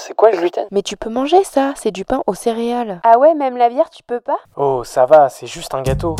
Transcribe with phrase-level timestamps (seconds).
[0.00, 0.64] c'est quoi le gluten?
[0.70, 3.00] Mais tu peux manger ça, c'est du pain aux céréales.
[3.04, 4.38] Ah ouais, même la bière, tu peux pas?
[4.56, 6.16] Oh, ça va, c'est juste un gâteau.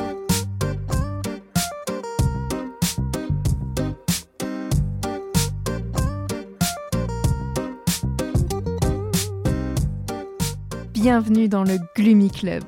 [10.93, 12.63] Bienvenue dans le Gloomy Club.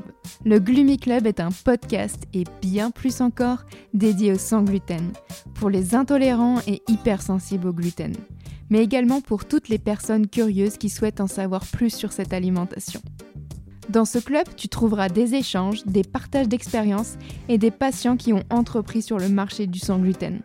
[0.45, 3.59] Le Gloomy Club est un podcast et bien plus encore
[3.93, 5.13] dédié au sans gluten,
[5.55, 8.15] pour les intolérants et hypersensibles au gluten,
[8.73, 13.03] mais également pour toutes les personnes curieuses qui souhaitent en savoir plus sur cette alimentation.
[13.91, 17.19] Dans ce club, tu trouveras des échanges, des partages d'expériences
[17.51, 20.41] et des patients qui ont entrepris sur le marché du sans gluten.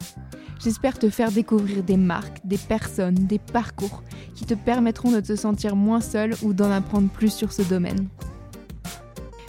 [0.62, 4.04] J'espère te faire découvrir des marques, des personnes, des parcours
[4.36, 8.10] qui te permettront de te sentir moins seul ou d'en apprendre plus sur ce domaine.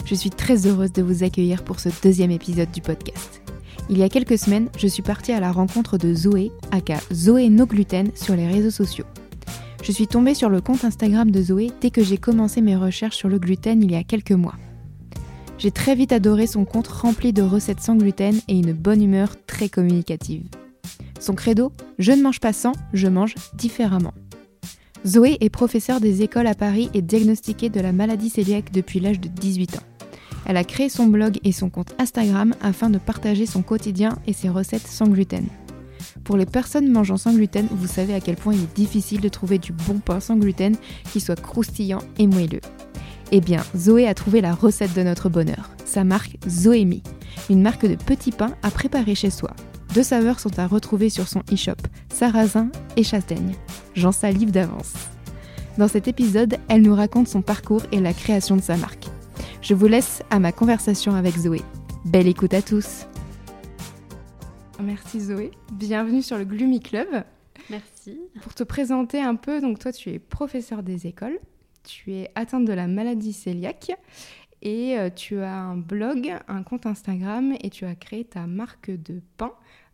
[0.05, 3.38] Je suis très heureuse de vous accueillir pour ce deuxième épisode du podcast.
[3.91, 7.49] Il y a quelques semaines, je suis partie à la rencontre de Zoé, aka Zoé
[7.49, 9.05] No Gluten, sur les réseaux sociaux.
[9.81, 13.15] Je suis tombée sur le compte Instagram de Zoé dès que j'ai commencé mes recherches
[13.15, 14.53] sur le gluten il y a quelques mois.
[15.57, 19.31] J'ai très vite adoré son compte rempli de recettes sans gluten et une bonne humeur
[19.47, 20.43] très communicative.
[21.19, 24.13] Son credo Je ne mange pas sans, je mange différemment.
[25.03, 29.19] Zoé est professeure des écoles à Paris et diagnostiquée de la maladie cœliaque depuis l'âge
[29.19, 29.98] de 18 ans.
[30.45, 34.33] Elle a créé son blog et son compte Instagram afin de partager son quotidien et
[34.33, 35.45] ses recettes sans gluten.
[36.23, 39.29] Pour les personnes mangeant sans gluten, vous savez à quel point il est difficile de
[39.29, 40.75] trouver du bon pain sans gluten
[41.11, 42.61] qui soit croustillant et moelleux.
[43.31, 47.03] Eh bien, Zoé a trouvé la recette de notre bonheur, sa marque Zoémi,
[47.49, 49.51] une marque de petits pains à préparer chez soi.
[49.93, 51.77] Deux saveurs sont à retrouver sur son e-shop,
[52.13, 53.55] sarrasin et châtaigne.
[53.95, 54.93] J'en salive d'avance.
[55.77, 59.07] Dans cet épisode, elle nous raconte son parcours et la création de sa marque.
[59.61, 61.61] Je vous laisse à ma conversation avec Zoé.
[62.05, 63.07] Belle écoute à tous.
[64.81, 65.51] Merci Zoé.
[65.73, 67.07] Bienvenue sur le Gloomy Club.
[67.69, 68.19] Merci.
[68.41, 71.37] Pour te présenter un peu, donc toi tu es professeur des écoles,
[71.83, 73.91] tu es atteinte de la maladie cœliaque
[74.61, 78.91] et euh, tu as un blog, un compte Instagram et tu as créé ta marque
[78.91, 79.51] de pain,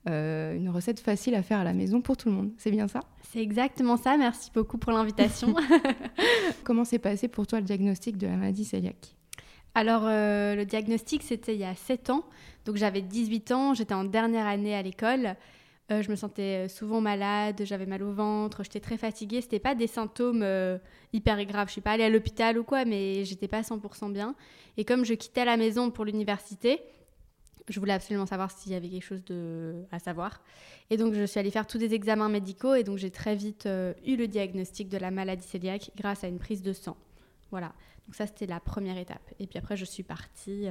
[0.07, 2.51] euh, une recette facile à faire à la maison pour tout le monde.
[2.59, 2.99] C'est bien ça?
[3.31, 4.15] C'est exactement ça.
[4.15, 5.55] Merci beaucoup pour l'invitation.
[6.63, 9.15] Comment s'est passé pour toi le diagnostic de la maladie cœliaque?
[9.75, 12.23] Alors, euh, le diagnostic, c'était il y a 7 ans.
[12.63, 15.35] Donc, j'avais 18 ans, j'étais en dernière année à l'école.
[15.91, 19.41] Euh, je me sentais souvent malade, j'avais mal au ventre, j'étais très fatiguée.
[19.41, 20.77] C'était pas des symptômes euh,
[21.13, 21.67] hyper graves.
[21.67, 24.33] Je suis pas allée à l'hôpital ou quoi, mais j'étais pas 100% bien.
[24.77, 26.81] Et comme je quittais la maison pour l'université,
[27.67, 29.83] je voulais absolument savoir s'il y avait quelque chose de...
[29.91, 30.41] à savoir.
[30.89, 33.65] Et donc, je suis allée faire tous des examens médicaux et donc j'ai très vite
[33.65, 36.97] euh, eu le diagnostic de la maladie cœliaque grâce à une prise de sang.
[37.51, 37.73] Voilà.
[38.05, 39.33] Donc ça, c'était la première étape.
[39.39, 40.67] Et puis après, je suis partie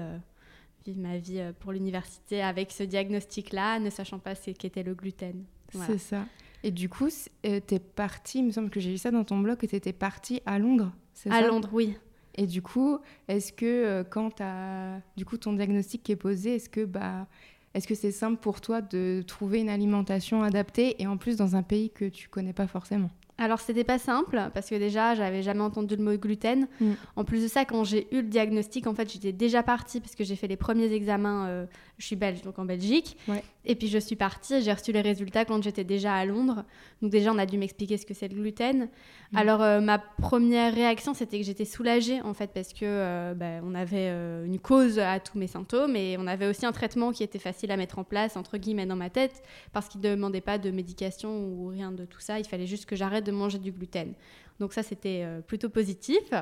[0.84, 4.94] vivre ma vie euh, pour l'université avec ce diagnostic-là, ne sachant pas ce qu'était le
[4.94, 5.44] gluten.
[5.72, 5.92] Voilà.
[5.92, 6.26] C'est ça.
[6.62, 7.08] Et du coup,
[7.46, 9.66] euh, tu es partie, il me semble que j'ai lu ça dans ton blog, que
[9.66, 10.92] tu étais partie à Londres.
[11.12, 11.46] c'est À ça?
[11.46, 11.96] Londres, oui.
[12.36, 16.56] Et du coup, est-ce que euh, quand as du coup ton diagnostic qui est posé,
[16.56, 17.28] est-ce que bah
[17.74, 21.56] est-ce que c'est simple pour toi de trouver une alimentation adaptée et en plus dans
[21.56, 23.10] un pays que tu connais pas forcément?
[23.36, 26.68] Alors, c'était pas simple parce que déjà, j'avais jamais entendu le mot gluten.
[26.80, 26.92] Mm.
[27.16, 30.14] En plus de ça, quand j'ai eu le diagnostic, en fait, j'étais déjà partie parce
[30.14, 31.48] que j'ai fait les premiers examens.
[31.48, 31.66] euh,
[31.98, 33.16] je suis belge, donc en Belgique.
[33.28, 33.42] Ouais.
[33.64, 34.62] Et puis, je suis partie.
[34.62, 36.64] J'ai reçu les résultats quand j'étais déjà à Londres.
[37.02, 38.88] Donc, déjà, on a dû m'expliquer ce que c'est le gluten.
[39.32, 39.36] Mm.
[39.36, 43.60] Alors, euh, ma première réaction, c'était que j'étais soulagée, en fait, parce que euh, bah,
[43.64, 44.10] on avait
[44.46, 47.72] une cause à tous mes symptômes et on avait aussi un traitement qui était facile
[47.72, 50.70] à mettre en place, entre guillemets, dans ma tête, parce qu'il ne demandait pas de
[50.70, 52.38] médication ou rien de tout ça.
[52.38, 54.12] Il fallait juste que j'arrête de manger du gluten.
[54.60, 56.32] Donc, ça, c'était euh, plutôt positif.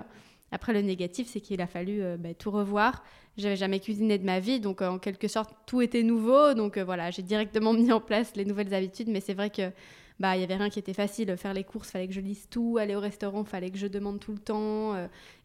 [0.53, 3.03] Après, le négatif, c'est qu'il a fallu euh, bah, tout revoir.
[3.39, 6.53] J'avais jamais cuisiné de ma vie, donc euh, en quelque sorte, tout était nouveau.
[6.53, 9.73] Donc euh, voilà, j'ai directement mis en place les nouvelles habitudes, mais c'est vrai que
[10.21, 11.35] bah il y avait rien qui était facile.
[11.39, 12.77] Faire les courses, fallait que je lise tout.
[12.79, 14.95] Aller au restaurant, fallait que je demande tout le temps.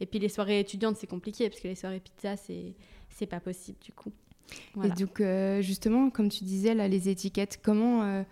[0.01, 2.73] et puis les soirées étudiantes, c'est compliqué parce que les soirées pizza, c'est
[3.09, 4.11] c'est pas possible du coup.
[4.75, 4.93] Voilà.
[4.93, 5.21] Et donc
[5.63, 8.23] justement, comme tu disais là, les étiquettes, comment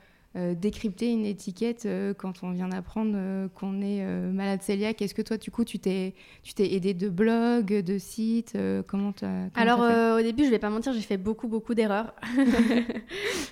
[0.53, 5.13] décrypter une étiquette euh, quand on vient d'apprendre euh, qu'on est euh, malade cœliaque Est-ce
[5.13, 9.13] que toi, du coup, tu t'es tu t'es aidé de blogs, de sites euh, Comment
[9.55, 12.13] Alors fait euh, au début, je vais pas mentir, j'ai fait beaucoup beaucoup d'erreurs.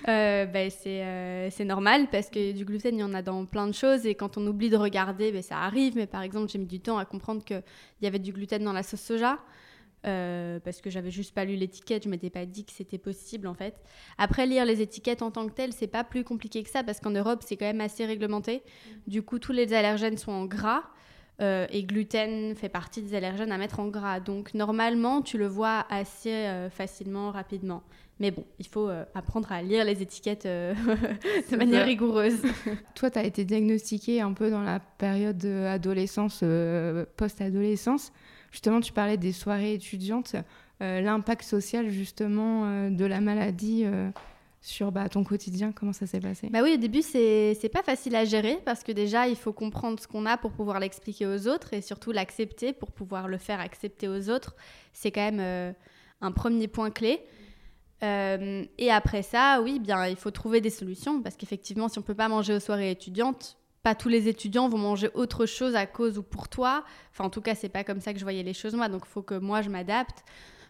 [0.06, 3.46] Euh, ben, c'est euh, c'est normal parce que du gluten, il y en a dans
[3.46, 5.96] plein de choses et quand on oublie de regarder, ben, ça arrive.
[5.96, 7.62] Mais par exemple, j'ai mis du temps à comprendre qu'il
[8.02, 9.38] y avait du gluten dans la sauce soja.
[10.04, 13.46] Euh, parce que j'avais juste pas lu l'étiquette, je m'étais pas dit que c'était possible
[13.46, 13.74] en fait.
[14.18, 17.00] Après lire les étiquettes en tant que telles, c'est pas plus compliqué que ça parce
[17.00, 18.62] qu'en Europe c'est quand même assez réglementé.
[19.06, 20.84] Du coup, tous les allergènes sont en gras.
[21.40, 24.20] Euh, et gluten fait partie des allergènes à mettre en gras.
[24.20, 27.82] Donc normalement, tu le vois assez euh, facilement, rapidement.
[28.20, 32.40] Mais bon, il faut euh, apprendre à lire les étiquettes de manière rigoureuse.
[32.94, 36.44] Toi, tu as été diagnostiquée un peu dans la période adolescence,
[37.16, 38.12] post-adolescence.
[38.54, 40.36] Justement, tu parlais des soirées étudiantes.
[40.78, 43.84] L'impact social, justement, de la maladie
[44.60, 46.50] sur bah, ton quotidien Comment ça s'est passé?
[46.50, 49.98] Bah oui, au début, c'est pas facile à gérer parce que déjà, il faut comprendre
[49.98, 53.58] ce qu'on a pour pouvoir l'expliquer aux autres et surtout l'accepter pour pouvoir le faire
[53.58, 54.54] accepter aux autres.
[54.92, 55.72] C'est quand même euh,
[56.20, 57.24] un premier point clé.
[58.04, 62.02] Euh, et après ça, oui, bien, il faut trouver des solutions parce qu'effectivement, si on
[62.02, 65.86] peut pas manger aux soirées étudiantes, pas tous les étudiants vont manger autre chose à
[65.86, 66.84] cause ou pour toi.
[67.12, 68.88] Enfin, en tout cas, c'est pas comme ça que je voyais les choses moi.
[68.88, 70.24] Donc, faut que moi je m'adapte.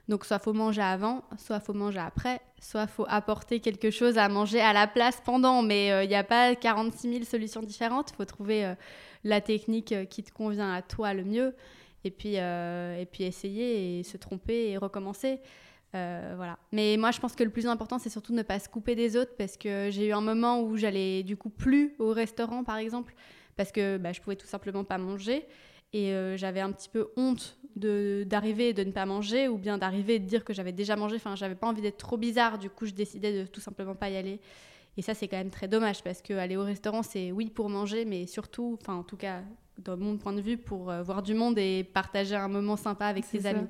[0.09, 4.29] Donc soit faut manger avant, soit faut manger après, soit faut apporter quelque chose à
[4.29, 5.63] manger à la place pendant.
[5.63, 8.11] Mais il euh, n'y a pas 46 000 solutions différentes.
[8.11, 8.75] Il faut trouver euh,
[9.23, 11.55] la technique euh, qui te convient à toi le mieux.
[12.07, 15.41] Et puis, et puis essayer et se tromper et recommencer.
[16.37, 16.59] Voilà.
[16.73, 18.95] Mais moi, je pense que le plus important, c'est surtout de ne pas se couper
[18.95, 22.65] des autres parce que j'ai eu un moment où j'allais du coup plus au restaurant,
[22.65, 23.15] par exemple,
[23.57, 25.47] parce que bah, je pouvais tout simplement pas manger.
[25.95, 29.79] Et euh, j'avais un petit peu honte d'arriver et de ne pas manger, ou bien
[29.79, 31.17] d'arriver et de dire que j'avais déjà mangé.
[31.17, 34.11] Enfin, j'avais pas envie d'être trop bizarre, du coup, je décidais de tout simplement pas
[34.11, 34.41] y aller.
[34.97, 38.05] Et ça, c'est quand même très dommage, parce qu'aller au restaurant, c'est oui pour manger,
[38.05, 39.43] mais surtout, enfin, en tout cas,
[39.79, 43.07] dans mon point de vue, pour euh, voir du monde et partager un moment sympa
[43.07, 43.69] avec ses amis.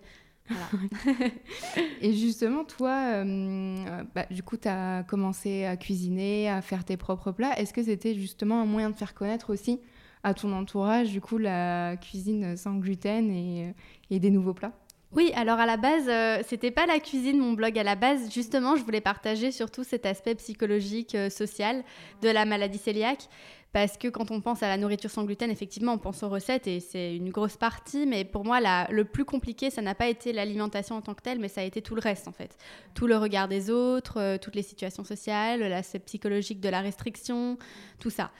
[2.00, 6.96] Et justement, toi, euh, bah, du coup, tu as commencé à cuisiner, à faire tes
[6.96, 7.58] propres plats.
[7.58, 9.80] Est-ce que c'était justement un moyen de faire connaître aussi
[10.22, 13.74] à ton entourage, du coup, la cuisine sans gluten et
[14.10, 14.72] des nouveaux plats?
[15.14, 17.78] Oui, alors à la base, euh, c'était pas la cuisine, mon blog.
[17.78, 21.84] À la base, justement, je voulais partager surtout cet aspect psychologique, euh, social
[22.22, 23.28] de la maladie cœliaque.
[23.74, 26.68] Parce que quand on pense à la nourriture sans gluten, effectivement, on pense aux recettes
[26.68, 28.06] et c'est une grosse partie.
[28.06, 31.40] Mais pour moi, le plus compliqué, ça n'a pas été l'alimentation en tant que telle,
[31.40, 32.56] mais ça a été tout le reste, en fait.
[32.94, 37.58] Tout le regard des autres, euh, toutes les situations sociales, l'aspect psychologique de la restriction,
[37.98, 38.30] tout ça.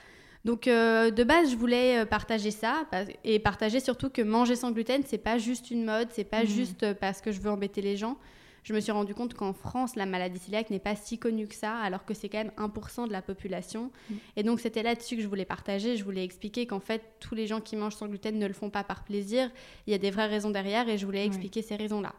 [0.45, 2.85] Donc euh, de base, je voulais euh, partager ça
[3.23, 6.47] et partager surtout que manger sans gluten, c'est pas juste une mode, c'est pas mmh.
[6.47, 8.17] juste euh, parce que je veux embêter les gens.
[8.61, 11.53] Je me suis rendu compte qu'en France, la maladie cœliaque n'est pas si connue que
[11.55, 13.91] ça, alors que c'est quand même 1% de la population.
[14.09, 14.13] Mmh.
[14.37, 15.97] Et donc c'était là-dessus que je voulais partager.
[15.97, 18.69] Je voulais expliquer qu'en fait, tous les gens qui mangent sans gluten ne le font
[18.69, 19.49] pas par plaisir.
[19.87, 22.13] Il y a des vraies raisons derrière et je voulais expliquer ces raisons-là.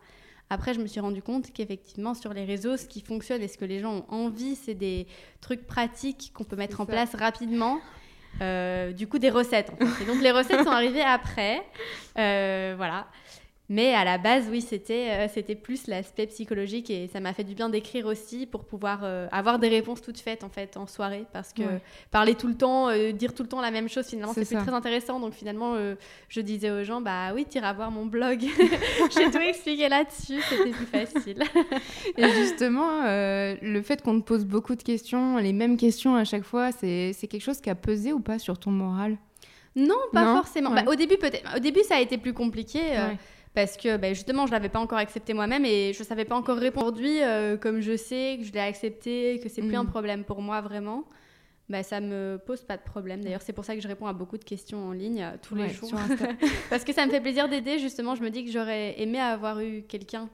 [0.51, 3.59] Après, je me suis rendu compte qu'effectivement, sur les réseaux, ce qui fonctionne et ce
[3.59, 5.07] que les gens ont envie, c'est des
[5.41, 7.81] trucs pratiques qu'on peut mettre en place rapidement.
[8.43, 9.73] Euh, du coup des recettes.
[10.03, 11.63] Et donc les recettes sont arrivées après.
[12.19, 13.07] Euh, voilà.
[13.69, 17.55] Mais à la base, oui, c'était euh, plus l'aspect psychologique et ça m'a fait du
[17.55, 21.25] bien d'écrire aussi pour pouvoir euh, avoir des réponses toutes faites en fait en soirée
[21.33, 21.63] parce que
[22.13, 24.57] parler tout le temps, euh, dire tout le temps la même chose, finalement, c'est plus
[24.57, 25.19] très intéressant.
[25.19, 25.77] Donc finalement,
[26.29, 28.41] je disais aux gens, bah oui, t'iras voir mon blog,
[29.17, 31.43] j'ai tout expliqué là-dessus, c'était plus facile.
[32.17, 36.45] et justement, le fait qu'on te pose beaucoup de questions, les mêmes questions à chaque
[36.45, 39.17] fois, c'est quelque chose qui a pesé ou pas sur ton moral?
[39.75, 40.71] Non, pas forcément.
[40.71, 41.55] Bah, au début, peut-être.
[41.55, 42.81] Au début, ça a été plus compliqué
[43.57, 46.59] parce que ben, justement je l'avais pas encore accepté moi-même et je savais pas encore
[46.59, 46.89] répondre.
[46.89, 49.89] Aujourd'hui euh, comme je sais que je l'ai accepté que c'est plus un mm.
[49.89, 51.05] problème pour moi vraiment
[51.71, 53.25] ben, ça me pose pas de problème.
[53.25, 55.55] D'ailleurs c'est pour ça que je réponds à beaucoup de questions en ligne euh, tous
[55.55, 55.91] les jours.
[56.71, 58.15] parce que ça me fait plaisir d'aider justement.
[58.15, 60.29] Je me dis que j'aurais aimé avoir eu quelqu'un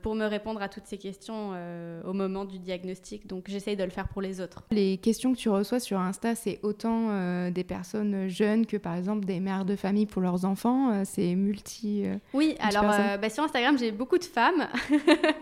[0.00, 3.26] pour me répondre à toutes ces questions euh, au moment du diagnostic.
[3.26, 4.62] Donc j'essaye de le faire pour les autres.
[4.70, 8.94] Les questions que tu reçois sur Insta, c'est autant euh, des personnes jeunes que par
[8.94, 11.04] exemple des mères de famille pour leurs enfants.
[11.04, 12.04] c'est multi.
[12.32, 14.68] oui, alors bah, sur Instagram, j'ai beaucoup de femmes.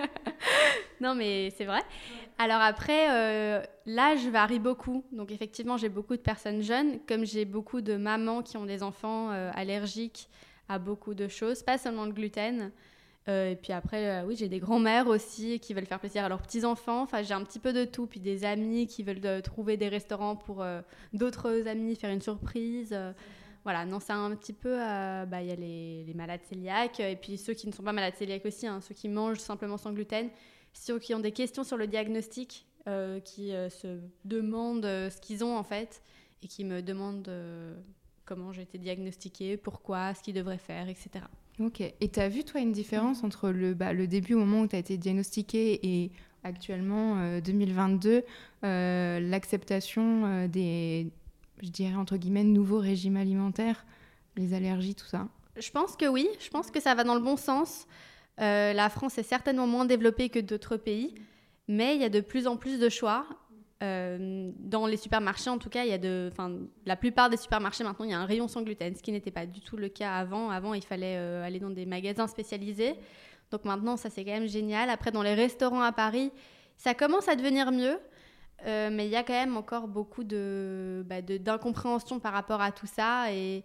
[1.00, 1.80] non, mais c'est vrai.
[2.38, 5.04] Alors après, l'âge varie beaucoup.
[5.12, 8.82] Donc effectivement, j'ai beaucoup de personnes jeunes, comme j'ai beaucoup de mamans qui ont des
[8.82, 10.28] enfants allergiques
[10.70, 12.70] à beaucoup de choses, pas seulement le gluten.
[13.30, 16.28] Euh, et puis après, euh, oui, j'ai des grands-mères aussi qui veulent faire plaisir à
[16.28, 17.02] leurs petits-enfants.
[17.02, 18.06] Enfin, j'ai un petit peu de tout.
[18.06, 20.64] Puis des amis qui veulent euh, trouver des restaurants pour
[21.12, 22.96] d'autres amis, faire une surprise.
[23.64, 24.76] voilà, non, c'est un petit peu.
[24.76, 28.14] Bah, il y a les, malades cœliaques et puis ceux qui ne sont pas malades
[28.18, 30.28] cœliaques aussi, hein, ceux qui mangent simplement sans gluten.
[30.72, 32.66] Ceux qui ont des questions sur le diagnostic,
[33.24, 36.02] qui se demandent ce qu'ils ont en fait
[36.42, 37.30] et qui me demandent
[38.24, 41.24] comment j'ai été diagnostiquée, pourquoi, ce qu'ils devraient faire, etc.
[41.60, 41.80] Ok.
[41.80, 44.66] Et tu as vu, toi, une différence entre le, bah, le début, au moment où
[44.66, 46.10] tu as été diagnostiqué, et
[46.42, 48.20] actuellement, 2022, euh,
[48.64, 51.08] euh, l'acceptation euh, des,
[51.62, 53.84] je dirais, entre guillemets, nouveaux régimes alimentaires,
[54.36, 55.28] les allergies, tout ça?
[55.56, 56.28] Je pense que oui.
[56.40, 57.86] Je pense que ça va dans le bon sens.
[58.38, 61.14] la France est certainement moins développée que d'autres pays,
[61.68, 63.26] mais il y a de plus en plus de choix.
[63.82, 66.30] Euh, dans les supermarchés, en tout cas, il y a de,
[66.84, 69.30] la plupart des supermarchés maintenant, il y a un rayon sans gluten, ce qui n'était
[69.30, 70.50] pas du tout le cas avant.
[70.50, 72.94] Avant, il fallait euh, aller dans des magasins spécialisés.
[73.50, 74.90] Donc maintenant, ça c'est quand même génial.
[74.90, 76.30] Après, dans les restaurants à Paris,
[76.76, 77.98] ça commence à devenir mieux.
[78.66, 82.72] Euh, mais il y a quand même encore beaucoup bah, de- d'incompréhension par rapport à
[82.72, 83.64] tout ça et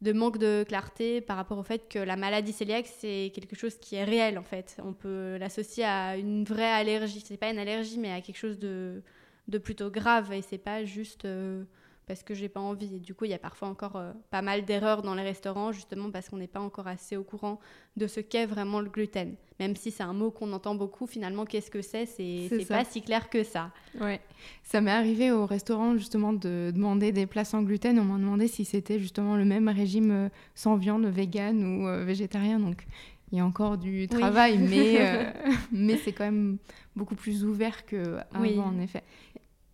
[0.00, 3.76] de manque de clarté par rapport au fait que la maladie cœliaque, c'est quelque chose
[3.78, 4.76] qui est réel en fait.
[4.84, 7.20] On peut l'associer à une vraie allergie.
[7.24, 9.02] C'est pas une allergie, mais à quelque chose de,
[9.48, 11.64] de plutôt grave et c'est pas juste euh,
[12.06, 12.96] parce que j'ai pas envie.
[12.96, 15.72] Et du coup, il y a parfois encore euh, pas mal d'erreurs dans les restaurants
[15.72, 17.58] justement parce qu'on n'est pas encore assez au courant
[17.96, 19.34] de ce qu'est vraiment le gluten.
[19.58, 22.06] Même si c'est un mot qu'on entend beaucoup, finalement, qu'est-ce que c'est?
[22.06, 23.72] C'est pas si clair que ça.
[24.00, 24.20] Ouais,
[24.62, 27.98] ça m'est arrivé au restaurant justement de demander des plats sans gluten.
[27.98, 32.60] On m'a demandé si c'était justement le même régime euh, sans viande, vegan ou végétarien.
[32.60, 32.86] Donc
[33.32, 35.30] il y a encore du travail, mais, euh,
[35.72, 36.58] mais c'est quand même
[36.96, 38.58] beaucoup plus ouvert qu'avant Oui.
[38.58, 39.02] en effet.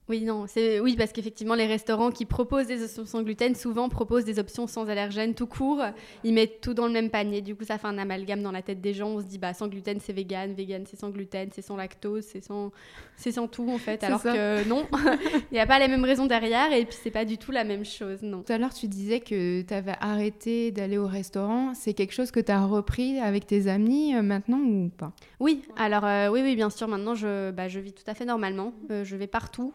[0.08, 3.88] Oui, non, c'est oui parce qu'effectivement les restaurants qui proposent des options sans gluten souvent
[3.88, 5.82] proposent des options sans allergènes tout court.
[6.24, 7.40] Ils mettent tout dans le même panier.
[7.40, 9.08] Du coup, ça fait un amalgame dans la tête des gens.
[9.08, 12.24] On se dit bah sans gluten c'est vegan, vegan c'est sans gluten, c'est sans lactose,
[12.24, 12.70] c'est sans
[13.16, 14.04] c'est sans tout en fait.
[14.04, 14.32] Alors ça.
[14.32, 14.86] que non,
[15.50, 17.64] il n'y a pas les mêmes raisons derrière et puis c'est pas du tout la
[17.64, 18.42] même chose, non.
[18.42, 21.72] Tout à l'heure, tu disais que tu avais arrêté d'aller au restaurant.
[21.74, 25.12] C'est quelque chose que tu as repris avec tes amis euh, maintenant ou pas?
[25.40, 26.88] Oui, alors euh, oui, oui, bien sûr.
[26.88, 28.72] Maintenant, je, bah, je vis tout à fait normalement.
[28.90, 29.72] Euh, je vais partout.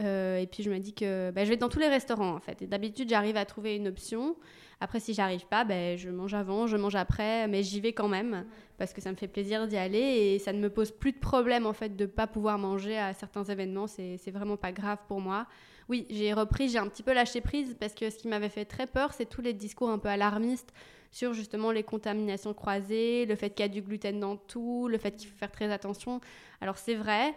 [0.00, 2.40] Euh, et puis je me dis que bah, je vais dans tous les restaurants en
[2.40, 2.64] fait.
[2.68, 4.36] D'habitude, j'arrive à trouver une option.
[4.80, 8.06] Après, si j'arrive pas, ben, je mange avant, je mange après, mais j'y vais quand
[8.06, 8.44] même
[8.76, 11.18] parce que ça me fait plaisir d'y aller et ça ne me pose plus de
[11.18, 13.88] problème en fait de pas pouvoir manger à certains événements.
[13.88, 15.46] C'est vraiment pas grave pour moi.
[15.88, 18.66] Oui, j'ai repris, j'ai un petit peu lâché prise parce que ce qui m'avait fait
[18.66, 20.72] très peur, c'est tous les discours un peu alarmistes
[21.10, 24.98] sur justement les contaminations croisées, le fait qu'il y a du gluten dans tout, le
[24.98, 26.20] fait qu'il faut faire très attention.
[26.60, 27.34] Alors c'est vrai,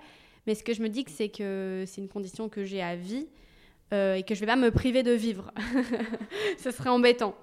[0.48, 3.27] mais ce que je me dis, c'est que c'est une condition que j'ai à vie
[3.93, 5.51] euh, et que je vais pas me priver de vivre.
[6.57, 7.36] Ce serait embêtant.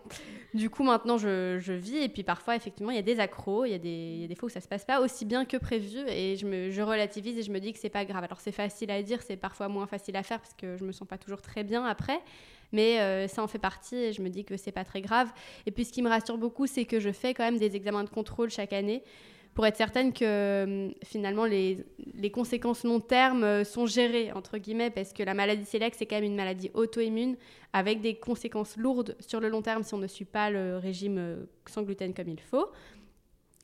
[0.55, 3.67] Du coup, maintenant, je, je vis et puis parfois, effectivement, il y a des accros,
[3.67, 5.99] il y, y a des fois où ça se passe pas aussi bien que prévu
[6.09, 8.25] et je, me, je relativise et je me dis que c'est pas grave.
[8.25, 10.93] Alors, c'est facile à dire, c'est parfois moins facile à faire parce que je me
[10.93, 12.19] sens pas toujours très bien après,
[12.73, 15.31] mais euh, ça en fait partie et je me dis que c'est pas très grave.
[15.67, 18.05] Et puis, ce qui me rassure beaucoup, c'est que je fais quand même des examens
[18.05, 19.03] de contrôle chaque année
[19.59, 21.85] pour être certaine que hum, finalement les,
[22.15, 26.07] les conséquences long terme euh, sont gérées, entre guillemets, parce que la maladie cœliaque, c'est
[26.07, 27.37] quand même une maladie auto-immune
[27.73, 31.19] avec des conséquences lourdes sur le long terme si on ne suit pas le régime
[31.19, 31.37] euh,
[31.69, 32.69] sans gluten comme il faut.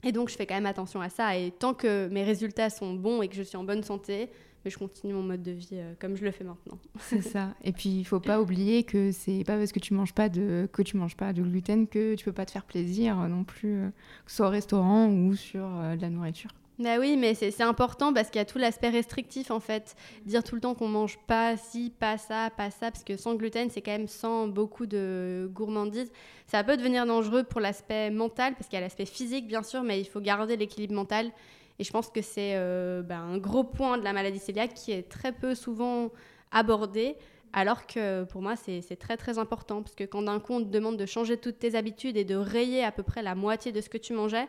[0.02, 1.38] Et donc, je fais quand même attention à ça.
[1.38, 4.30] Et tant que mes résultats sont bons et que je suis en bonne santé,
[4.64, 6.78] mais je continue mon mode de vie euh, comme je le fais maintenant.
[6.98, 7.54] C'est ça.
[7.62, 10.68] Et puis il faut pas oublier que c'est pas parce que tu manges pas de
[10.72, 13.44] que tu manges pas de gluten que tu peux pas te faire plaisir euh, non
[13.44, 13.88] plus, euh,
[14.24, 16.50] que ce soit au restaurant ou sur euh, de la nourriture.
[16.80, 19.94] Bah oui, mais c'est c'est important parce qu'il y a tout l'aspect restrictif en fait.
[20.26, 23.36] Dire tout le temps qu'on mange pas ci, pas ça, pas ça, parce que sans
[23.36, 26.10] gluten, c'est quand même sans beaucoup de gourmandise.
[26.46, 29.84] Ça peut devenir dangereux pour l'aspect mental, parce qu'il y a l'aspect physique bien sûr,
[29.84, 31.30] mais il faut garder l'équilibre mental.
[31.78, 34.92] Et je pense que c'est euh, bah, un gros point de la maladie cœliaque qui
[34.92, 36.10] est très peu souvent
[36.52, 37.16] abordé.
[37.52, 39.82] Alors que pour moi, c'est très très important.
[39.82, 42.34] Parce que quand d'un coup, on te demande de changer toutes tes habitudes et de
[42.36, 44.46] rayer à peu près la moitié de ce que tu mangeais,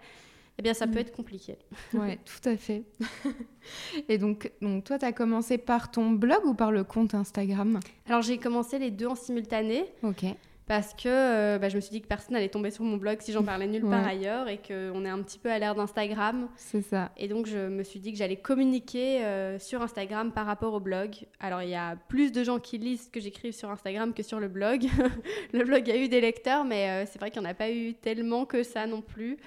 [0.57, 0.97] eh bien, ça peut Mm.
[0.99, 1.57] être compliqué.
[1.93, 2.83] Ouais, tout à fait.
[4.09, 7.79] Et donc, donc toi, tu as commencé par ton blog ou par le compte Instagram?
[8.07, 10.23] Alors j'ai commencé les deux en simultané Ok.
[10.67, 13.21] Parce que euh, bah, je me suis dit que personne n'allait tomber sur mon blog
[13.21, 16.47] si j'en parlais nulle part ailleurs et qu'on est un petit peu à l'ère d'Instagram.
[16.55, 17.11] C'est ça.
[17.17, 20.79] Et donc je me suis dit que j'allais communiquer euh, sur Instagram par rapport au
[20.79, 21.15] blog.
[21.39, 24.23] Alors il y a plus de gens qui lisent ce que j'écrive sur Instagram que
[24.23, 24.85] sur le blog.
[25.53, 27.69] le blog a eu des lecteurs mais euh, c'est vrai qu'il n'y en a pas
[27.69, 29.37] eu tellement que ça non plus.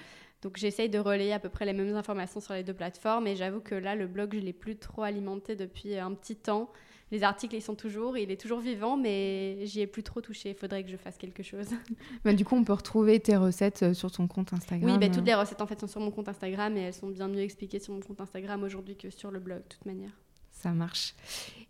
[0.41, 3.35] Donc j'essaye de relayer à peu près les mêmes informations sur les deux plateformes et
[3.35, 6.71] j'avoue que là le blog je l'ai plus trop alimenté depuis un petit temps.
[7.11, 10.49] Les articles ils sont toujours, il est toujours vivant mais j'y ai plus trop touché.
[10.49, 11.67] Il faudrait que je fasse quelque chose.
[12.23, 14.91] Bah, du coup, on peut retrouver tes recettes euh, sur ton compte Instagram.
[14.91, 15.13] Oui, bah, euh.
[15.15, 17.39] toutes les recettes en fait sont sur mon compte Instagram et elles sont bien mieux
[17.41, 20.11] expliquées sur mon compte Instagram aujourd'hui que sur le blog de toute manière.
[20.51, 21.15] Ça marche.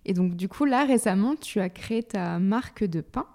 [0.05, 3.27] Et donc, du coup, là, récemment, tu as créé ta marque de pain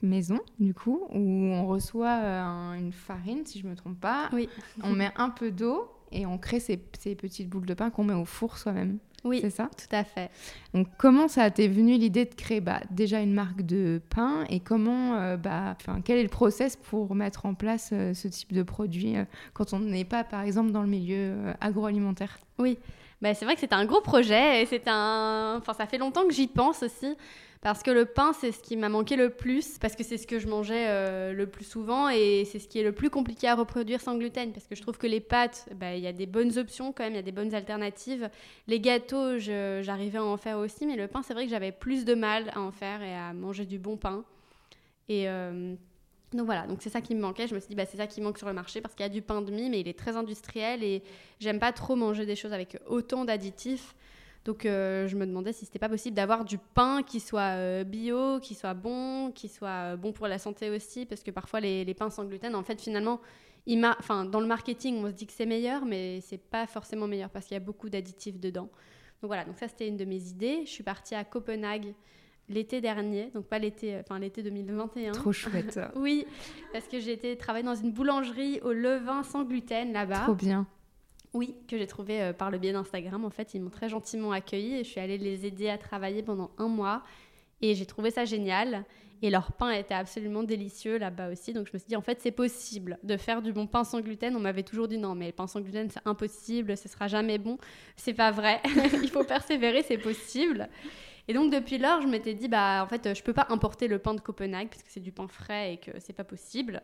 [0.00, 4.30] maison, du coup, où on reçoit euh, un- une farine, si je me trompe pas.
[4.32, 4.48] Oui.
[4.82, 8.04] On met un peu d'eau et on crée ces, ces petites boules de pain qu'on
[8.04, 8.98] met au four soi-même.
[9.24, 9.68] Oui, C'est ça?
[9.76, 10.30] tout à fait.
[10.74, 14.58] Donc, comment ça t'est venu l'idée de créer bah, déjà une marque de pain et
[14.60, 18.62] comment, euh, bah, quel est le process pour mettre en place euh, ce type de
[18.62, 19.24] produit euh,
[19.54, 22.38] quand on n'est pas, par exemple, dans le milieu agroalimentaire?
[22.58, 22.78] Oui,
[23.20, 25.56] bah, c'est vrai que c'est un gros projet et c'est un.
[25.58, 27.14] Enfin, ça fait longtemps que j'y pense aussi
[27.62, 30.26] Parce que le pain, c'est ce qui m'a manqué le plus, parce que c'est ce
[30.26, 33.46] que je mangeais euh, le plus souvent et c'est ce qui est le plus compliqué
[33.46, 34.52] à reproduire sans gluten.
[34.52, 37.04] Parce que je trouve que les pâtes, bah, il y a des bonnes options quand
[37.04, 38.28] même, il y a des bonnes alternatives.
[38.66, 42.04] Les gâteaux, j'arrivais à en faire aussi, mais le pain, c'est vrai que j'avais plus
[42.04, 44.24] de mal à en faire et à manger du bon pain.
[45.08, 45.28] Et.
[45.28, 45.74] Euh,
[46.32, 47.46] donc voilà, donc c'est ça qui me manquait.
[47.46, 49.06] Je me suis dit, bah, c'est ça qui manque sur le marché parce qu'il y
[49.06, 51.02] a du pain de mie, mais il est très industriel et
[51.40, 53.94] j'aime pas trop manger des choses avec autant d'additifs.
[54.44, 57.84] Donc euh, je me demandais si c'était pas possible d'avoir du pain qui soit euh,
[57.84, 61.60] bio, qui soit bon, qui soit euh, bon pour la santé aussi, parce que parfois
[61.60, 63.20] les, pains sans gluten, en fait finalement,
[63.66, 67.06] il enfin, dans le marketing, on se dit que c'est meilleur, mais c'est pas forcément
[67.06, 68.68] meilleur parce qu'il y a beaucoup d'additifs dedans.
[69.20, 70.62] Donc voilà, donc ça c'était une de mes idées.
[70.66, 71.94] Je suis partie à Copenhague
[72.48, 75.12] l'été dernier, donc pas l'été, enfin l'été 2021.
[75.12, 75.78] Trop chouette.
[75.94, 76.26] oui,
[76.72, 80.22] parce que j'ai été travailler dans une boulangerie au levain sans gluten là-bas.
[80.24, 80.66] Trop bien.
[81.34, 83.24] Oui, que j'ai trouvé euh, par le biais d'Instagram.
[83.24, 86.22] En fait, ils m'ont très gentiment accueilli et je suis allée les aider à travailler
[86.22, 87.02] pendant un mois.
[87.62, 88.84] Et j'ai trouvé ça génial.
[89.24, 91.52] Et leur pain était absolument délicieux là-bas aussi.
[91.52, 94.00] Donc je me suis dit, en fait, c'est possible de faire du bon pain sans
[94.00, 94.36] gluten.
[94.36, 97.38] On m'avait toujours dit non, mais le pain sans gluten, c'est impossible, ce sera jamais
[97.38, 97.56] bon.
[97.96, 98.60] C'est pas vrai.
[99.02, 100.68] Il faut persévérer, c'est possible.
[101.28, 104.00] Et donc depuis lors, je m'étais dit, bah en fait, je peux pas importer le
[104.00, 106.82] pain de Copenhague parce que c'est du pain frais et que c'est pas possible.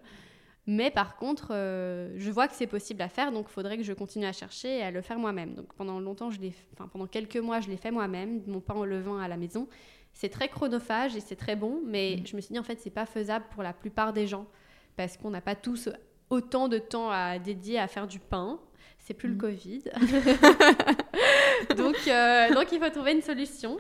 [0.71, 3.83] Mais par contre, euh, je vois que c'est possible à faire, donc il faudrait que
[3.83, 5.55] je continue à chercher et à le faire moi-même.
[5.55, 6.39] Donc pendant longtemps, je
[6.75, 9.67] enfin, pendant quelques mois, je l'ai fait moi-même, mon pain au levain à la maison.
[10.13, 12.27] C'est très chronophage et c'est très bon, mais mmh.
[12.27, 14.47] je me suis dit en fait, c'est pas faisable pour la plupart des gens
[14.95, 15.89] parce qu'on n'a pas tous
[16.29, 18.61] autant de temps à dédier à faire du pain.
[18.99, 19.39] C'est plus le mmh.
[19.39, 19.85] Covid.
[21.79, 23.79] donc, euh, donc il faut trouver une solution.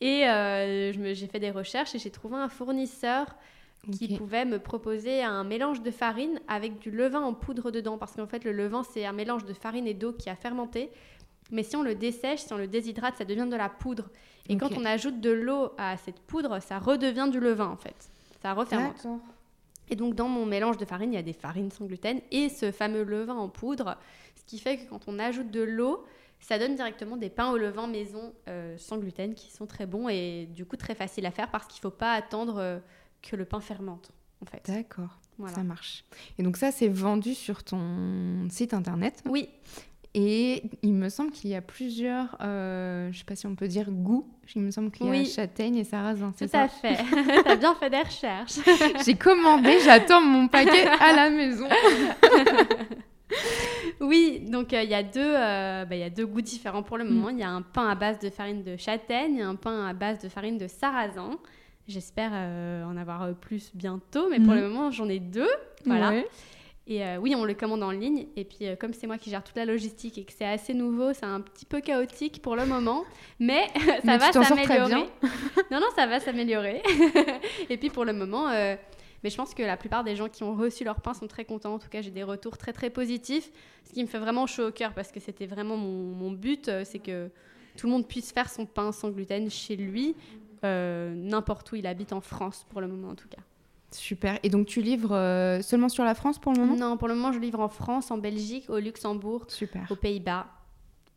[0.00, 3.36] Et euh, j'ai fait des recherches et j'ai trouvé un fournisseur
[3.92, 7.98] qui pouvait me proposer un mélange de farine avec du levain en poudre dedans.
[7.98, 10.90] Parce qu'en fait, le levain, c'est un mélange de farine et d'eau qui a fermenté.
[11.50, 14.08] Mais si on le dessèche, si on le déshydrate, ça devient de la poudre.
[14.48, 18.10] Et quand on ajoute de l'eau à cette poudre, ça redevient du levain, en fait.
[18.42, 19.06] Ça refermente.
[19.88, 22.48] Et donc, dans mon mélange de farine, il y a des farines sans gluten et
[22.48, 23.96] ce fameux levain en poudre.
[24.36, 26.04] Ce qui fait que quand on ajoute de l'eau,
[26.38, 30.08] ça donne directement des pains au levain maison euh, sans gluten qui sont très bons
[30.08, 32.80] et du coup très faciles à faire parce qu'il ne faut pas attendre...
[33.20, 34.10] Euh, que le pain fermente,
[34.42, 34.62] en fait.
[34.66, 35.18] D'accord,
[35.54, 36.04] ça marche.
[36.38, 39.48] Et donc ça, c'est vendu sur ton site internet Oui.
[40.12, 43.54] Et il me semble qu'il y a plusieurs, euh, je ne sais pas si on
[43.54, 44.28] peut dire goûts.
[44.56, 46.32] Il me semble qu'il y a châtaigne et sarrasin.
[46.36, 46.96] Tout à fait.
[47.44, 48.58] tu as bien fait des recherches.
[49.06, 51.68] J'ai commandé, j'attends mon paquet à la maison.
[54.00, 56.98] oui, donc euh, il y, a deux, euh, bah, y a deux goûts différents pour
[56.98, 57.28] le moment.
[57.28, 57.36] Mm.
[57.36, 59.92] Il y a un pain à base de farine de châtaigne et un pain à
[59.92, 61.38] base de farine de sarrasin.
[61.90, 64.60] J'espère euh, en avoir euh, plus bientôt, mais pour mhm.
[64.60, 65.50] le moment, j'en ai deux.
[65.84, 66.22] Voilà.
[66.86, 68.26] Et euh, oui, on le commande en ligne.
[68.36, 71.12] Et puis, comme c'est moi qui gère toute la logistique et que c'est assez nouveau,
[71.12, 73.04] c'est un petit peu chaotique pour le moment.
[73.40, 73.66] Mais
[74.04, 74.92] ça va s'améliorer.
[75.72, 76.80] non, non, ça va s'améliorer.
[77.68, 78.48] et puis, pour le moment,
[79.22, 81.44] mais je pense que la plupart des gens qui ont reçu leur pain sont très
[81.44, 81.74] contents.
[81.74, 83.50] En tout cas, j'ai des retours très, très positifs.
[83.84, 86.70] Ce qui me fait vraiment chaud au cœur parce que c'était vraiment mon, mon but.
[86.84, 87.30] c'est que
[87.76, 90.16] tout le monde puisse faire son pain sans gluten chez lui,
[90.64, 93.40] euh, n'importe où il habite en France pour le moment en tout cas.
[93.92, 94.38] Super.
[94.42, 96.76] Et donc tu livres euh, seulement sur la France pour le moment?
[96.76, 99.86] Non, pour le moment je livre en France, en Belgique, au Luxembourg, Super.
[99.90, 100.46] aux Pays-Bas.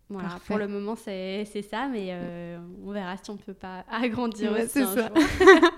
[0.10, 4.52] Voilà, pour le moment c'est ça, mais euh, on verra si on peut pas agrandir
[4.52, 5.10] aussi c'est ça.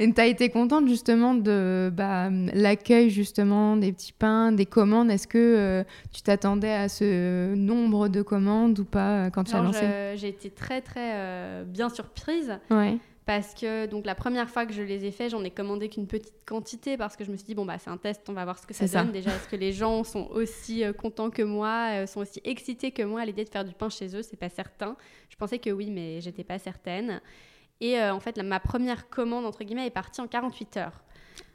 [0.00, 5.10] Et tu as été contente justement de bah, l'accueil justement des petits pains, des commandes?
[5.10, 9.54] Est-ce que euh, tu t'attendais à ce nombre de commandes ou pas euh, quand tu
[9.54, 10.14] as lancé?
[10.16, 12.58] J'ai été très très bien surprise.
[12.70, 15.88] Ouais parce que donc la première fois que je les ai faits, j'en ai commandé
[15.88, 18.34] qu'une petite quantité parce que je me suis dit bon bah c'est un test, on
[18.34, 19.12] va voir ce que ça donne.
[19.12, 22.90] Déjà est-ce que les gens sont aussi euh, contents que moi, euh, sont aussi excités
[22.90, 24.96] que moi à l'idée de faire du pain chez eux, c'est pas certain.
[25.30, 27.20] Je pensais que oui, mais j'étais pas certaine.
[27.80, 31.02] Et euh, en fait, ma première commande entre guillemets est partie en 48 heures.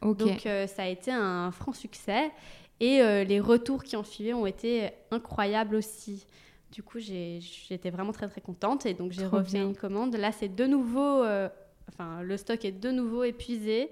[0.01, 2.31] Donc ça a été un franc succès
[2.79, 6.25] et les retours qui ont suivi ont été incroyables aussi.
[6.71, 10.15] Du coup, j'étais vraiment très très contente et donc j'ai refait une commande.
[10.15, 11.49] Là, c'est de nouveau, euh,
[11.89, 13.91] enfin, le stock est de nouveau épuisé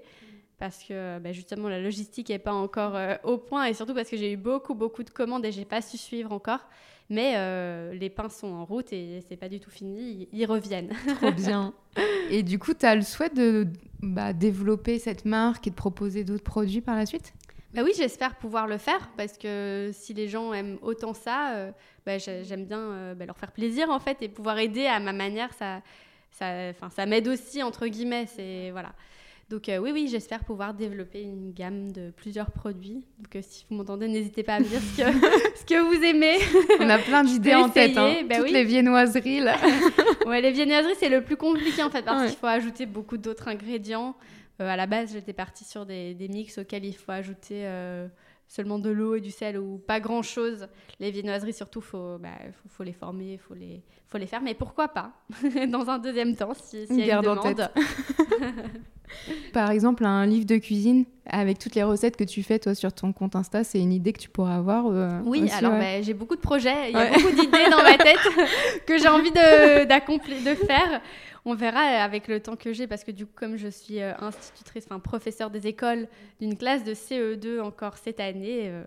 [0.58, 4.08] parce que bah, justement la logistique n'est pas encore euh, au point et surtout parce
[4.08, 6.60] que j'ai eu beaucoup beaucoup de commandes et j'ai pas su suivre encore.
[7.10, 10.92] Mais euh, les pains sont en route et c'est pas du tout fini, ils, reviennent.
[11.16, 11.72] Trop bien.
[12.30, 13.66] Et du coup, tu as le souhait de
[14.00, 17.32] bah, développer cette marque et de proposer d'autres produits par la suite?
[17.72, 21.72] Bah oui, j'espère pouvoir le faire parce que si les gens aiment autant ça, euh,
[22.04, 25.12] bah, j'aime bien euh, bah, leur faire plaisir en fait et pouvoir aider à ma
[25.12, 25.80] manière, ça,
[26.30, 28.26] ça, ça m'aide aussi entre guillemets.
[28.26, 28.92] C'est voilà.
[29.50, 33.06] Donc oui, oui, j'espère pouvoir développer une gamme de plusieurs produits.
[33.18, 35.10] Donc si vous m'entendez, n'hésitez pas à me dire ce que,
[35.58, 36.38] ce que vous aimez.
[36.80, 37.96] On a plein d'idées en tête.
[37.96, 38.24] Hein.
[38.28, 39.56] Ben Toutes les viennoiseries là.
[40.26, 43.48] ouais, les viennoiseries c'est le plus compliqué en fait parce qu'il faut ajouter beaucoup d'autres
[43.48, 44.16] ingrédients.
[44.58, 47.64] à la base, j'étais partie sur des, des, mix auxquels il faut ajouter
[48.48, 50.68] seulement de l'eau et du sel ou pas grand chose.
[50.98, 52.30] Les viennoiseries, surtout, faut, bah,
[52.68, 54.40] faut, les former, il faut les, faut les faire.
[54.40, 55.12] Mais pourquoi pas?
[55.68, 57.70] Dans un deuxième temps, si, si y a une demande.
[59.52, 62.92] Par exemple, un livre de cuisine avec toutes les recettes que tu fais toi sur
[62.92, 66.14] ton compte Insta, c'est une idée que tu pourrais avoir euh, Oui, alors bah, j'ai
[66.14, 68.18] beaucoup de projets, il y a beaucoup d'idées dans ma tête
[68.86, 71.00] que j'ai envie de, de faire.
[71.44, 74.12] On verra avec le temps que j'ai, parce que du coup, comme je suis euh,
[74.20, 76.08] institutrice, enfin professeur des écoles
[76.40, 78.84] d'une classe de CE2 encore cette année, euh,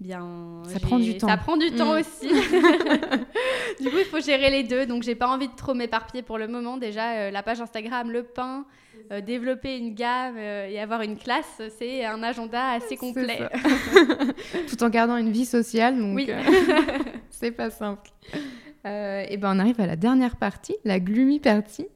[0.00, 1.28] bien ça prend du temps.
[1.28, 2.00] Ça prend du temps mm.
[2.00, 2.28] aussi.
[3.80, 6.38] du coup, il faut gérer les deux, donc j'ai pas envie de trop m'éparpiller pour
[6.38, 6.76] le moment.
[6.76, 8.64] Déjà, euh, la page Instagram, le pain.
[9.24, 13.38] développer une gamme et avoir une classe, c'est un agenda assez complet.
[14.68, 16.28] Tout en gardant une vie sociale, donc oui.
[17.30, 18.10] c'est pas simple.
[18.84, 21.86] et ben on arrive à la dernière partie, la gloomy partie.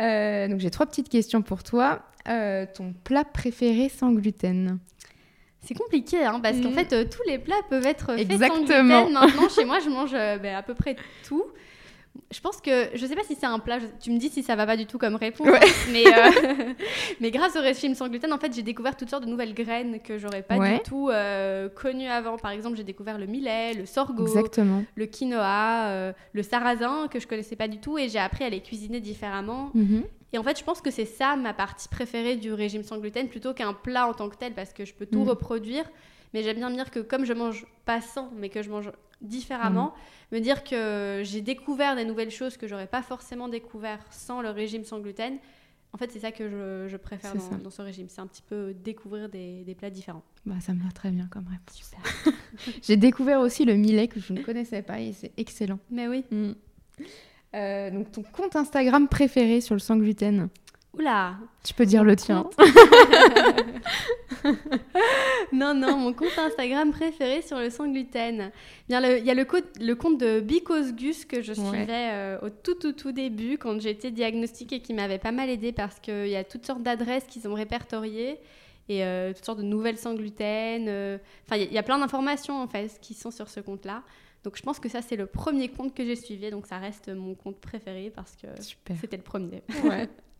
[0.00, 2.02] Euh, donc j'ai trois petites questions pour toi.
[2.28, 4.78] Euh, ton plat préféré sans gluten?
[5.62, 6.74] C'est compliqué, hein, parce qu'en mm.
[6.74, 8.66] fait, euh, tous les plats peuvent être faits Exactement.
[8.66, 9.12] sans gluten.
[9.12, 10.96] Maintenant, chez moi, je mange ben, à peu près
[11.26, 11.44] tout.
[12.30, 14.54] Je pense que, je sais pas si c'est un plat, tu me dis si ça
[14.54, 15.60] va pas du tout comme réponse, hein,
[15.92, 16.72] mais, euh,
[17.20, 20.00] mais grâce au régime sans gluten, en fait, j'ai découvert toutes sortes de nouvelles graines
[20.00, 22.36] que j'aurais pas du tout euh, connues avant.
[22.36, 24.26] Par exemple, j'ai découvert le millet, le sorgho,
[24.94, 28.50] le quinoa, euh, le sarrasin que je connaissais pas du tout et j'ai appris à
[28.50, 29.70] les cuisiner différemment.
[29.74, 30.04] Mhm.
[30.34, 33.28] Et en fait, je pense que c'est ça ma partie préférée du régime sans gluten
[33.28, 35.28] plutôt qu'un plat en tant que tel parce que je peux tout mhm.
[35.28, 35.84] reproduire.
[36.34, 38.90] Mais j'aime bien me dire que comme je mange pas sans, mais que je mange
[39.22, 39.94] différemment,
[40.32, 40.38] mhm.
[40.38, 44.50] me dire que j'ai découvert des nouvelles choses que j'aurais pas forcément découvert sans le
[44.50, 45.38] régime sans gluten.
[45.94, 46.48] En fait, c'est ça que
[46.88, 48.08] je, préfère dans, ce régime.
[48.08, 50.22] C'est un petit peu découvrir des, plats différents.
[50.46, 51.92] Bah, ça me va très bien comme réponse.
[52.82, 55.78] j'ai découvert aussi le millet que je ne connaissais pas et c'est excellent.
[55.90, 56.24] Mais oui.
[56.30, 56.52] Mm.
[57.54, 60.48] Euh, donc, ton compte Instagram préféré sur le sans gluten?
[60.94, 62.50] Oula Tu peux dire le tien.
[65.52, 68.50] non, non, mon compte Instagram préféré sur le sans gluten.
[68.88, 72.92] Il y a le, compte de Because Gus que je suivais euh, au tout, tout,
[72.92, 76.36] tout début quand j'ai été diagnostiquée et qui m'avait pas mal aidé parce qu'il y
[76.36, 78.38] a toutes sortes d'adresses qu'ils ont répertoriées
[78.90, 80.88] et euh, toutes sortes de nouvelles sans gluten.
[80.88, 84.02] Euh, enfin, il y, a plein d'informations en fait qui sont sur ce compte-là.
[84.44, 87.08] Donc je pense que ça c'est le premier compte que j'ai suivi, donc ça reste
[87.08, 89.62] mon compte préféré parce que c'était le premier.
[89.84, 90.08] Ouais.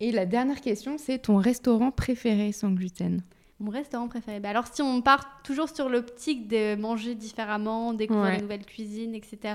[0.00, 3.22] Et la dernière question, c'est ton restaurant préféré sans gluten
[3.62, 4.40] mon restaurant préféré.
[4.40, 9.14] Bah alors, si on part toujours sur l'optique de manger différemment, découvrir de nouvelles cuisines,
[9.14, 9.54] etc.,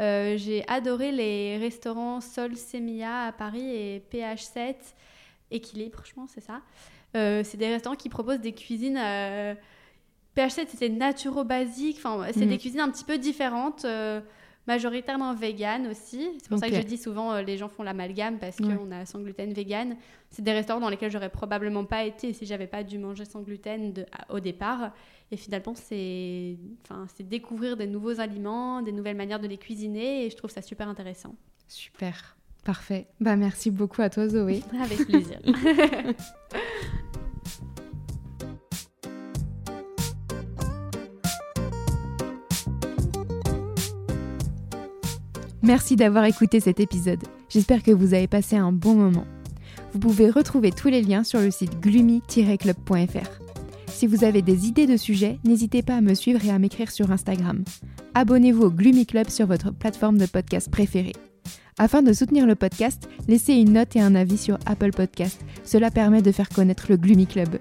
[0.00, 4.76] euh, j'ai adoré les restaurants Sol Semilla à Paris et PH7
[5.50, 6.60] Équilibre, je pense, c'est ça.
[7.16, 8.98] Euh, c'est des restaurants qui proposent des cuisines.
[8.98, 9.54] Euh,
[10.36, 11.96] PH7, c'était naturo-basique.
[11.98, 12.48] Enfin, c'est mhm.
[12.50, 13.86] des cuisines un petit peu différentes
[14.68, 16.28] majoritairement vegan aussi.
[16.40, 19.06] C'est pour ça que je dis souvent euh, les gens font l'amalgame parce qu'on a
[19.06, 19.96] sans gluten vegan.
[20.30, 23.40] C'est des restaurants dans lesquels j'aurais probablement pas été si j'avais pas dû manger sans
[23.40, 24.92] gluten au départ.
[25.32, 30.30] Et finalement, c'est enfin, découvrir des nouveaux aliments, des nouvelles manières de les cuisiner et
[30.30, 31.34] je trouve ça super intéressant.
[31.66, 32.36] Super.
[32.64, 33.06] Parfait.
[33.20, 34.62] Bah, merci beaucoup à toi, Zoé.
[34.82, 35.40] Avec plaisir.
[45.68, 47.22] Merci d'avoir écouté cet épisode.
[47.50, 49.26] J'espère que vous avez passé un bon moment.
[49.92, 53.28] Vous pouvez retrouver tous les liens sur le site gloomy-club.fr.
[53.86, 56.90] Si vous avez des idées de sujets, n'hésitez pas à me suivre et à m'écrire
[56.90, 57.64] sur Instagram.
[58.14, 61.12] Abonnez-vous au Gloomy Club sur votre plateforme de podcast préférée.
[61.76, 65.38] Afin de soutenir le podcast, laissez une note et un avis sur Apple Podcast.
[65.64, 67.58] Cela permet de faire connaître le Gloomy Club.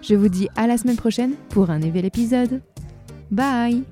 [0.00, 2.62] Je vous dis à la semaine prochaine pour un nouvel épisode.
[3.30, 3.82] Bye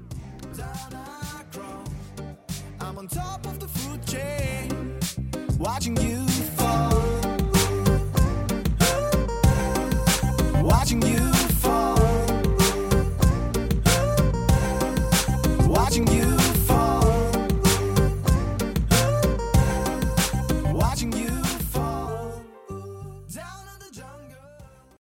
[5.61, 6.19] watching you